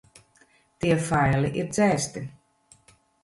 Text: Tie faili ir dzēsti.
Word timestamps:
Tie 0.85 0.95
faili 1.09 1.51
ir 1.63 1.69
dzēsti. 1.77 2.25